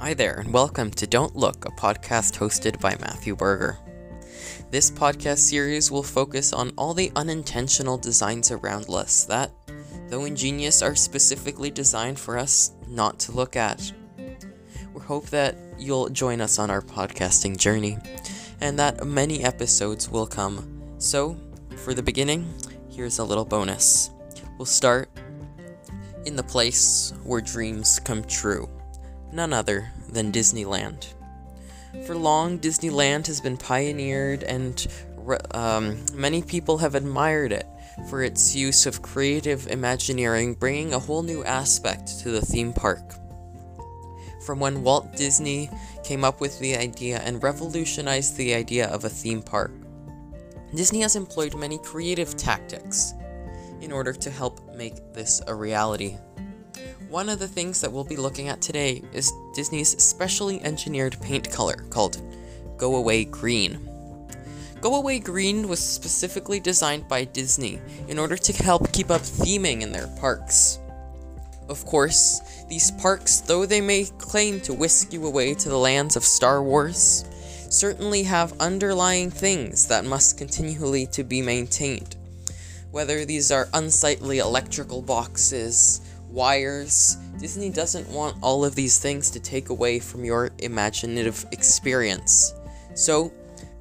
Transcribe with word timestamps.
Hi 0.00 0.14
there, 0.14 0.38
and 0.38 0.50
welcome 0.50 0.90
to 0.92 1.06
Don't 1.06 1.36
Look, 1.36 1.66
a 1.66 1.70
podcast 1.72 2.38
hosted 2.38 2.80
by 2.80 2.96
Matthew 3.02 3.36
Berger. 3.36 3.76
This 4.70 4.90
podcast 4.90 5.40
series 5.40 5.90
will 5.90 6.02
focus 6.02 6.54
on 6.54 6.72
all 6.78 6.94
the 6.94 7.12
unintentional 7.16 7.98
designs 7.98 8.50
around 8.50 8.88
us 8.88 9.24
that, 9.24 9.50
though 10.08 10.24
ingenious, 10.24 10.80
are 10.80 10.94
specifically 10.94 11.70
designed 11.70 12.18
for 12.18 12.38
us 12.38 12.72
not 12.88 13.20
to 13.20 13.32
look 13.32 13.56
at. 13.56 13.92
We 14.94 15.02
hope 15.02 15.26
that 15.26 15.54
you'll 15.78 16.08
join 16.08 16.40
us 16.40 16.58
on 16.58 16.70
our 16.70 16.80
podcasting 16.80 17.58
journey, 17.58 17.98
and 18.62 18.78
that 18.78 19.06
many 19.06 19.44
episodes 19.44 20.08
will 20.08 20.26
come. 20.26 20.80
So, 20.96 21.38
for 21.76 21.92
the 21.92 22.02
beginning, 22.02 22.50
here's 22.88 23.18
a 23.18 23.24
little 23.24 23.44
bonus. 23.44 24.08
We'll 24.56 24.64
start 24.64 25.10
in 26.24 26.36
the 26.36 26.42
place 26.42 27.12
where 27.22 27.42
dreams 27.42 28.00
come 28.00 28.24
true, 28.24 28.66
none 29.32 29.52
other 29.52 29.90
than 30.08 30.32
Disneyland. 30.32 31.12
For 32.06 32.14
long, 32.14 32.58
Disneyland 32.58 33.26
has 33.26 33.40
been 33.40 33.56
pioneered, 33.56 34.42
and 34.42 34.86
um, 35.52 36.04
many 36.14 36.42
people 36.42 36.78
have 36.78 36.94
admired 36.94 37.52
it 37.52 37.66
for 38.08 38.22
its 38.22 38.54
use 38.54 38.86
of 38.86 39.02
creative 39.02 39.66
imagineering, 39.66 40.54
bringing 40.54 40.94
a 40.94 40.98
whole 40.98 41.22
new 41.22 41.44
aspect 41.44 42.20
to 42.20 42.30
the 42.30 42.40
theme 42.40 42.72
park. 42.72 43.14
From 44.46 44.58
when 44.58 44.82
Walt 44.82 45.16
Disney 45.16 45.68
came 46.02 46.24
up 46.24 46.40
with 46.40 46.58
the 46.60 46.76
idea 46.76 47.18
and 47.18 47.42
revolutionized 47.42 48.36
the 48.36 48.54
idea 48.54 48.88
of 48.88 49.04
a 49.04 49.08
theme 49.08 49.42
park, 49.42 49.72
Disney 50.74 51.00
has 51.00 51.16
employed 51.16 51.56
many 51.56 51.78
creative 51.78 52.36
tactics 52.36 53.12
in 53.80 53.92
order 53.92 54.12
to 54.12 54.30
help 54.30 54.74
make 54.74 55.12
this 55.12 55.42
a 55.46 55.54
reality. 55.54 56.16
One 57.10 57.28
of 57.28 57.40
the 57.40 57.48
things 57.48 57.80
that 57.80 57.90
we'll 57.90 58.04
be 58.04 58.14
looking 58.14 58.46
at 58.46 58.62
today 58.62 59.02
is 59.12 59.32
Disney's 59.52 60.00
specially 60.00 60.62
engineered 60.62 61.20
paint 61.20 61.50
color 61.50 61.84
called 61.90 62.22
Go 62.76 62.94
Away 62.94 63.24
Green. 63.24 63.80
Go 64.80 64.94
Away 64.94 65.18
Green 65.18 65.66
was 65.66 65.80
specifically 65.80 66.60
designed 66.60 67.08
by 67.08 67.24
Disney 67.24 67.80
in 68.06 68.16
order 68.16 68.36
to 68.36 68.62
help 68.62 68.92
keep 68.92 69.10
up 69.10 69.22
theming 69.22 69.80
in 69.80 69.90
their 69.90 70.06
parks. 70.20 70.78
Of 71.68 71.84
course, 71.84 72.42
these 72.68 72.92
parks, 72.92 73.40
though 73.40 73.66
they 73.66 73.80
may 73.80 74.04
claim 74.18 74.60
to 74.60 74.72
whisk 74.72 75.12
you 75.12 75.26
away 75.26 75.54
to 75.54 75.68
the 75.68 75.76
lands 75.76 76.14
of 76.14 76.22
Star 76.22 76.62
Wars, 76.62 77.24
certainly 77.70 78.22
have 78.22 78.60
underlying 78.60 79.32
things 79.32 79.88
that 79.88 80.04
must 80.04 80.38
continually 80.38 81.06
to 81.08 81.24
be 81.24 81.42
maintained. 81.42 82.14
Whether 82.92 83.24
these 83.24 83.50
are 83.50 83.68
unsightly 83.74 84.38
electrical 84.38 85.02
boxes, 85.02 86.00
wires, 86.30 87.16
Disney 87.38 87.70
doesn't 87.70 88.08
want 88.08 88.36
all 88.42 88.64
of 88.64 88.74
these 88.74 88.98
things 88.98 89.30
to 89.30 89.40
take 89.40 89.68
away 89.68 89.98
from 89.98 90.24
your 90.24 90.50
imaginative 90.58 91.44
experience. 91.52 92.54
So, 92.94 93.32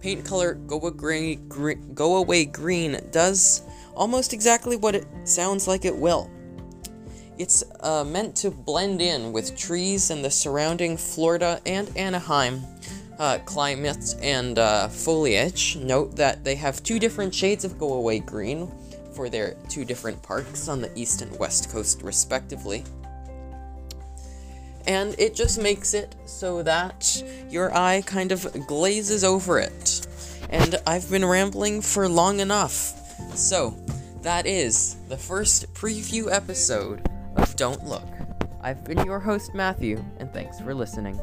paint 0.00 0.24
color 0.24 0.54
Go 0.54 0.80
Away 0.80 1.36
Green, 1.36 1.94
Go 1.94 2.16
Away 2.16 2.44
Green 2.44 3.00
does 3.10 3.62
almost 3.94 4.32
exactly 4.32 4.76
what 4.76 4.94
it 4.94 5.06
sounds 5.24 5.66
like 5.66 5.84
it 5.84 5.96
will. 5.96 6.30
It's 7.36 7.62
uh, 7.80 8.04
meant 8.04 8.34
to 8.36 8.50
blend 8.50 9.00
in 9.00 9.32
with 9.32 9.56
trees 9.56 10.10
and 10.10 10.24
the 10.24 10.30
surrounding 10.30 10.96
Florida 10.96 11.60
and 11.66 11.90
Anaheim 11.96 12.62
uh, 13.18 13.38
climate 13.44 14.14
and 14.22 14.58
uh, 14.58 14.88
foliage. 14.88 15.76
Note 15.76 16.16
that 16.16 16.44
they 16.44 16.54
have 16.54 16.82
two 16.82 16.98
different 16.98 17.34
shades 17.34 17.64
of 17.64 17.78
Go 17.78 17.94
Away 17.94 18.20
Green 18.20 18.70
for 19.18 19.28
their 19.28 19.56
two 19.68 19.84
different 19.84 20.22
parks 20.22 20.68
on 20.68 20.80
the 20.80 20.96
east 20.96 21.22
and 21.22 21.38
west 21.40 21.72
coast, 21.72 22.02
respectively. 22.04 22.84
And 24.86 25.16
it 25.18 25.34
just 25.34 25.60
makes 25.60 25.92
it 25.92 26.14
so 26.24 26.62
that 26.62 27.24
your 27.50 27.76
eye 27.76 28.04
kind 28.06 28.30
of 28.30 28.46
glazes 28.68 29.24
over 29.24 29.58
it. 29.58 30.06
And 30.50 30.76
I've 30.86 31.10
been 31.10 31.24
rambling 31.24 31.82
for 31.82 32.08
long 32.08 32.38
enough. 32.38 32.94
So, 33.34 33.76
that 34.22 34.46
is 34.46 34.94
the 35.08 35.18
first 35.18 35.74
preview 35.74 36.32
episode 36.32 37.04
of 37.34 37.56
Don't 37.56 37.84
Look. 37.84 38.06
I've 38.60 38.84
been 38.84 39.04
your 39.04 39.18
host, 39.18 39.52
Matthew, 39.52 40.00
and 40.20 40.32
thanks 40.32 40.60
for 40.60 40.72
listening. 40.74 41.18